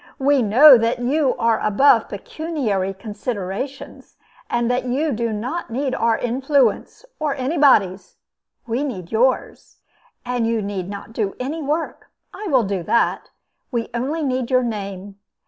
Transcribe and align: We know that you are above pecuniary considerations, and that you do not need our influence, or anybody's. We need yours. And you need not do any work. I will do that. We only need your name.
We 0.17 0.41
know 0.41 0.79
that 0.79 0.97
you 0.97 1.35
are 1.37 1.59
above 1.59 2.09
pecuniary 2.09 2.91
considerations, 2.91 4.17
and 4.49 4.65
that 4.71 4.85
you 4.85 5.11
do 5.11 5.31
not 5.31 5.69
need 5.69 5.93
our 5.93 6.17
influence, 6.17 7.05
or 7.19 7.35
anybody's. 7.35 8.15
We 8.65 8.83
need 8.83 9.11
yours. 9.11 9.77
And 10.25 10.47
you 10.47 10.59
need 10.63 10.89
not 10.89 11.13
do 11.13 11.35
any 11.39 11.61
work. 11.61 12.09
I 12.33 12.47
will 12.47 12.63
do 12.63 12.81
that. 12.81 13.29
We 13.69 13.89
only 13.93 14.23
need 14.23 14.49
your 14.49 14.63
name. 14.63 15.17